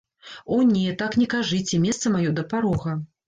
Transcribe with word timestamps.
О 0.55 0.57
не, 0.69 0.93
так 1.01 1.17
не 1.23 1.27
кажыце, 1.35 1.81
месца 1.85 2.13
маё 2.17 2.33
да 2.39 2.47
парога. 2.55 2.99